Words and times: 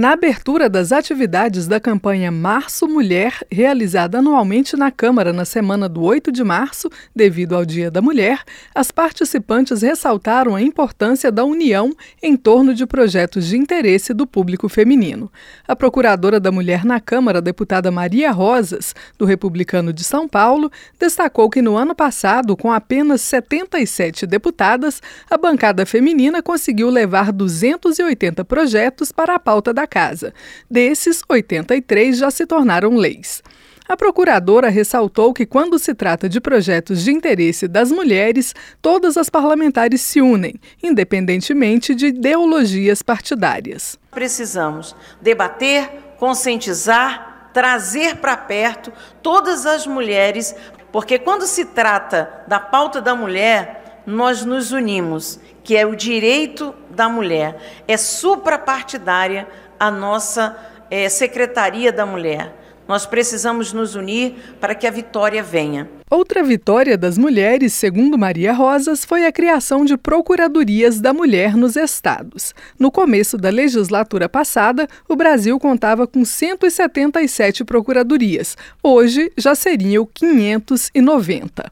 Na 0.00 0.12
abertura 0.12 0.66
das 0.66 0.92
atividades 0.92 1.66
da 1.66 1.78
campanha 1.78 2.32
Março 2.32 2.88
Mulher, 2.88 3.44
realizada 3.52 4.20
anualmente 4.20 4.74
na 4.74 4.90
Câmara 4.90 5.30
na 5.30 5.44
semana 5.44 5.90
do 5.90 6.02
8 6.02 6.32
de 6.32 6.42
março, 6.42 6.88
devido 7.14 7.54
ao 7.54 7.66
Dia 7.66 7.90
da 7.90 8.00
Mulher, 8.00 8.42
as 8.74 8.90
participantes 8.90 9.82
ressaltaram 9.82 10.54
a 10.56 10.62
importância 10.62 11.30
da 11.30 11.44
união 11.44 11.94
em 12.22 12.34
torno 12.34 12.72
de 12.72 12.86
projetos 12.86 13.46
de 13.46 13.58
interesse 13.58 14.14
do 14.14 14.26
público 14.26 14.70
feminino. 14.70 15.30
A 15.68 15.76
procuradora 15.76 16.40
da 16.40 16.50
Mulher 16.50 16.82
na 16.82 16.98
Câmara, 16.98 17.42
deputada 17.42 17.90
Maria 17.90 18.30
Rosas, 18.30 18.94
do 19.18 19.26
Republicano 19.26 19.92
de 19.92 20.02
São 20.02 20.26
Paulo, 20.26 20.72
destacou 20.98 21.50
que 21.50 21.60
no 21.60 21.76
ano 21.76 21.94
passado, 21.94 22.56
com 22.56 22.72
apenas 22.72 23.20
77 23.20 24.26
deputadas, 24.26 25.02
a 25.30 25.36
bancada 25.36 25.84
feminina 25.84 26.42
conseguiu 26.42 26.88
levar 26.88 27.30
280 27.30 28.42
projetos 28.46 29.12
para 29.12 29.34
a 29.34 29.38
pauta 29.38 29.74
da 29.74 29.89
casa. 29.90 30.32
Desses, 30.70 31.22
83 31.28 32.16
já 32.16 32.30
se 32.30 32.46
tornaram 32.46 32.96
leis. 32.96 33.42
A 33.90 33.96
procuradora 33.96 34.68
ressaltou 34.68 35.34
que, 35.34 35.44
quando 35.44 35.76
se 35.76 35.92
trata 35.92 36.28
de 36.28 36.40
projetos 36.40 37.02
de 37.02 37.10
interesse 37.10 37.66
das 37.66 37.90
mulheres, 37.90 38.54
todas 38.80 39.16
as 39.16 39.28
parlamentares 39.28 40.00
se 40.00 40.20
unem, 40.20 40.54
independentemente 40.80 41.92
de 41.92 42.06
ideologias 42.06 43.02
partidárias. 43.02 43.98
Precisamos 44.12 44.94
debater, 45.20 45.90
conscientizar, 46.18 47.50
trazer 47.52 48.18
para 48.18 48.36
perto 48.36 48.92
todas 49.20 49.66
as 49.66 49.88
mulheres, 49.88 50.54
porque 50.92 51.18
quando 51.18 51.44
se 51.44 51.64
trata 51.64 52.44
da 52.46 52.60
pauta 52.60 53.00
da 53.00 53.16
mulher, 53.16 53.79
nós 54.06 54.44
nos 54.44 54.72
unimos, 54.72 55.40
que 55.62 55.76
é 55.76 55.86
o 55.86 55.94
direito 55.94 56.74
da 56.90 57.08
mulher, 57.08 57.82
é 57.86 57.96
suprapartidária 57.96 59.46
a 59.78 59.90
nossa 59.90 60.56
é, 60.90 61.08
Secretaria 61.08 61.92
da 61.92 62.04
Mulher. 62.04 62.60
Nós 62.90 63.06
precisamos 63.06 63.72
nos 63.72 63.94
unir 63.94 64.34
para 64.60 64.74
que 64.74 64.84
a 64.84 64.90
vitória 64.90 65.44
venha. 65.44 65.88
Outra 66.10 66.42
vitória 66.42 66.98
das 66.98 67.16
mulheres, 67.16 67.72
segundo 67.72 68.18
Maria 68.18 68.52
Rosas, 68.52 69.04
foi 69.04 69.24
a 69.24 69.30
criação 69.30 69.84
de 69.84 69.96
procuradorias 69.96 71.00
da 71.00 71.12
mulher 71.12 71.56
nos 71.56 71.76
estados. 71.76 72.52
No 72.76 72.90
começo 72.90 73.38
da 73.38 73.48
legislatura 73.48 74.28
passada, 74.28 74.88
o 75.08 75.14
Brasil 75.14 75.56
contava 75.60 76.04
com 76.04 76.24
177 76.24 77.64
procuradorias. 77.64 78.56
Hoje 78.82 79.30
já 79.38 79.54
seriam 79.54 80.04
590. 80.12 81.70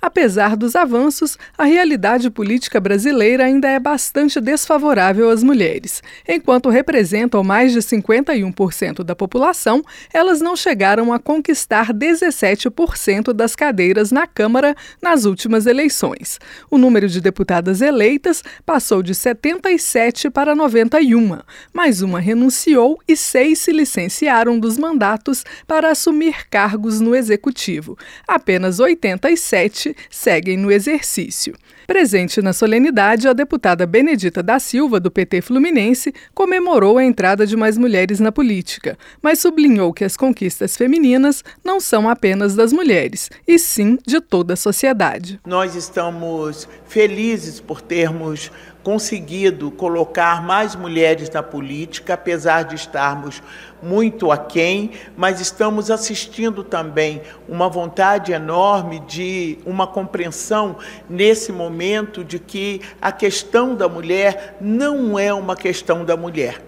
Apesar 0.00 0.56
dos 0.56 0.76
avanços, 0.76 1.36
a 1.56 1.64
realidade 1.64 2.30
política 2.30 2.80
brasileira 2.80 3.44
ainda 3.44 3.68
é 3.68 3.78
bastante 3.78 4.40
desfavorável 4.40 5.28
às 5.30 5.42
mulheres. 5.42 6.02
Enquanto 6.26 6.68
representam 6.68 7.42
mais 7.42 7.72
de 7.72 7.80
51% 7.80 9.02
da 9.02 9.14
população, 9.14 9.82
elas 10.12 10.40
não 10.40 10.56
chegaram 10.56 11.12
a 11.12 11.18
conquistar 11.18 11.92
17% 11.92 13.32
das 13.32 13.56
cadeiras 13.56 14.12
na 14.12 14.26
Câmara 14.26 14.76
nas 15.02 15.24
últimas 15.24 15.66
eleições. 15.66 16.38
O 16.70 16.78
número 16.78 17.08
de 17.08 17.20
deputadas 17.20 17.80
eleitas 17.80 18.42
passou 18.64 19.02
de 19.02 19.14
77 19.14 20.30
para 20.30 20.54
91, 20.54 21.38
mas 21.72 22.02
uma 22.02 22.20
renunciou 22.20 22.98
e 23.06 23.16
seis 23.16 23.58
se 23.58 23.72
licenciaram 23.72 24.58
dos 24.58 24.78
mandatos 24.78 25.44
para 25.66 25.90
assumir 25.90 26.48
cargos 26.48 27.00
no 27.00 27.14
executivo. 27.14 27.98
Apenas 28.26 28.78
87 28.78 29.87
seguem 30.10 30.56
no 30.56 30.70
exercício. 30.70 31.54
Presente 31.86 32.42
na 32.42 32.52
solenidade, 32.52 33.26
a 33.26 33.32
deputada 33.32 33.86
Benedita 33.86 34.42
da 34.42 34.58
Silva, 34.58 35.00
do 35.00 35.10
PT 35.10 35.40
Fluminense, 35.40 36.12
comemorou 36.34 36.98
a 36.98 37.04
entrada 37.04 37.46
de 37.46 37.56
mais 37.56 37.78
mulheres 37.78 38.20
na 38.20 38.30
política, 38.30 38.98
mas 39.22 39.38
sublinhou 39.38 39.94
que 39.94 40.04
as 40.04 40.14
conquistas 40.14 40.76
femininas 40.76 41.42
não 41.64 41.80
são 41.80 42.06
apenas 42.06 42.54
das 42.54 42.74
mulheres, 42.74 43.30
e 43.46 43.58
sim 43.58 43.98
de 44.06 44.20
toda 44.20 44.52
a 44.52 44.56
sociedade. 44.56 45.40
Nós 45.46 45.74
estamos 45.74 46.68
felizes 46.86 47.58
por 47.58 47.80
termos 47.80 48.52
conseguido 48.82 49.70
colocar 49.70 50.42
mais 50.42 50.74
mulheres 50.74 51.28
na 51.30 51.42
política, 51.42 52.14
apesar 52.14 52.62
de 52.62 52.74
estarmos 52.74 53.42
muito 53.82 54.32
aquém, 54.32 54.92
mas 55.16 55.40
estamos 55.40 55.90
assistindo 55.90 56.64
também 56.64 57.22
uma 57.48 57.68
vontade 57.68 58.32
enorme 58.32 59.00
de 59.00 59.58
uma 59.64 59.86
compreensão 59.86 60.76
nesse 61.08 61.52
momento 61.52 62.24
de 62.24 62.38
que 62.38 62.80
a 63.00 63.12
questão 63.12 63.74
da 63.74 63.88
mulher 63.88 64.56
não 64.60 65.18
é 65.18 65.32
uma 65.32 65.54
questão 65.54 66.04
da 66.04 66.16
mulher 66.16 66.62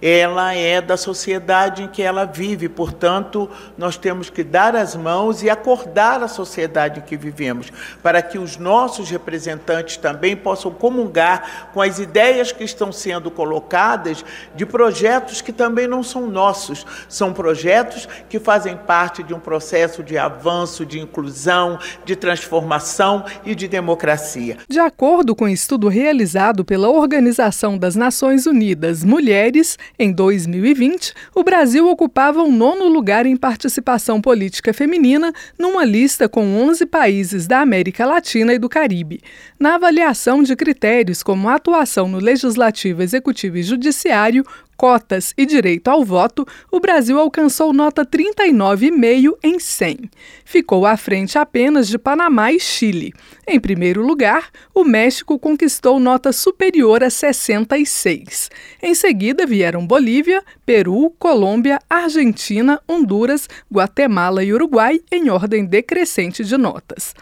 ela 0.00 0.54
é 0.54 0.80
da 0.80 0.96
sociedade 0.96 1.82
em 1.82 1.88
que 1.88 2.02
ela 2.02 2.24
vive, 2.24 2.68
portanto, 2.68 3.48
nós 3.76 3.96
temos 3.96 4.28
que 4.28 4.42
dar 4.44 4.76
as 4.76 4.94
mãos 4.94 5.42
e 5.42 5.48
acordar 5.48 6.22
a 6.22 6.28
sociedade 6.28 7.00
em 7.00 7.02
que 7.02 7.16
vivemos, 7.16 7.72
para 8.02 8.20
que 8.20 8.38
os 8.38 8.56
nossos 8.56 9.10
representantes 9.10 9.96
também 9.96 10.36
possam 10.36 10.70
comungar 10.70 11.70
com 11.72 11.80
as 11.80 11.98
ideias 11.98 12.52
que 12.52 12.64
estão 12.64 12.92
sendo 12.92 13.30
colocadas 13.30 14.24
de 14.54 14.66
projetos 14.66 15.40
que 15.40 15.52
também 15.52 15.86
não 15.86 16.02
são 16.02 16.26
nossos, 16.26 16.84
são 17.08 17.32
projetos 17.32 18.08
que 18.28 18.38
fazem 18.38 18.76
parte 18.76 19.22
de 19.22 19.32
um 19.32 19.40
processo 19.40 20.02
de 20.02 20.18
avanço, 20.18 20.84
de 20.84 21.00
inclusão, 21.00 21.78
de 22.04 22.16
transformação 22.16 23.24
e 23.44 23.54
de 23.54 23.68
democracia. 23.68 24.58
De 24.68 24.78
acordo 24.78 25.34
com 25.34 25.44
um 25.44 25.48
estudo 25.48 25.88
realizado 25.88 26.64
pela 26.64 26.88
Organização 26.88 27.78
das 27.78 27.94
Nações 27.94 28.46
Unidas 28.46 29.02
Mulheres, 29.02 29.78
em 29.98 30.12
2020, 30.12 31.12
o 31.34 31.42
Brasil 31.42 31.88
ocupava 31.88 32.42
o 32.42 32.50
nono 32.50 32.88
lugar 32.88 33.26
em 33.26 33.36
participação 33.36 34.20
política 34.20 34.72
feminina 34.72 35.32
numa 35.58 35.84
lista 35.84 36.28
com 36.28 36.44
11 36.62 36.86
países 36.86 37.46
da 37.46 37.60
América 37.60 38.04
Latina 38.04 38.54
e 38.54 38.58
do 38.58 38.68
Caribe. 38.68 39.20
Na 39.58 39.76
avaliação 39.76 40.42
de 40.42 40.56
critérios 40.56 41.22
como 41.22 41.48
atuação 41.48 42.08
no 42.08 42.18
legislativo, 42.18 43.02
executivo 43.02 43.56
e 43.56 43.62
judiciário, 43.62 44.44
cotas 44.76 45.32
e 45.36 45.46
direito 45.46 45.88
ao 45.88 46.04
voto, 46.04 46.46
o 46.70 46.80
Brasil 46.80 47.18
alcançou 47.18 47.72
nota 47.72 48.04
39,5 48.04 49.36
em 49.42 49.58
100. 49.58 50.10
Ficou 50.44 50.86
à 50.86 50.96
frente 50.96 51.38
apenas 51.38 51.88
de 51.88 51.98
Panamá 51.98 52.52
e 52.52 52.60
Chile. 52.60 53.12
Em 53.46 53.60
primeiro 53.60 54.04
lugar, 54.04 54.50
o 54.74 54.84
México 54.84 55.38
conquistou 55.38 55.98
nota 55.98 56.32
superior 56.32 57.02
a 57.02 57.10
66. 57.10 58.50
Em 58.82 58.94
seguida 58.94 59.46
vieram 59.46 59.86
Bolívia, 59.86 60.42
Peru, 60.64 61.14
Colômbia, 61.18 61.78
Argentina, 61.88 62.80
Honduras, 62.88 63.48
Guatemala 63.72 64.44
e 64.44 64.52
Uruguai 64.52 65.00
em 65.10 65.30
ordem 65.30 65.64
decrescente 65.64 66.44
de 66.44 66.56
notas. 66.56 67.14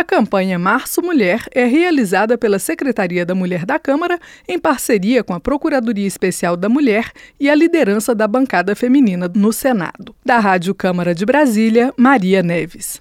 A 0.00 0.04
campanha 0.04 0.58
Março 0.58 1.02
Mulher 1.02 1.44
é 1.54 1.66
realizada 1.66 2.38
pela 2.38 2.58
Secretaria 2.58 3.26
da 3.26 3.34
Mulher 3.34 3.66
da 3.66 3.78
Câmara 3.78 4.18
em 4.48 4.58
parceria 4.58 5.22
com 5.22 5.34
a 5.34 5.38
Procuradoria 5.38 6.06
Especial 6.06 6.56
da 6.56 6.70
Mulher 6.70 7.12
e 7.38 7.50
a 7.50 7.54
liderança 7.54 8.14
da 8.14 8.26
bancada 8.26 8.74
feminina 8.74 9.30
no 9.34 9.52
Senado. 9.52 10.16
Da 10.24 10.38
Rádio 10.38 10.74
Câmara 10.74 11.14
de 11.14 11.26
Brasília, 11.26 11.92
Maria 11.98 12.42
Neves. 12.42 12.98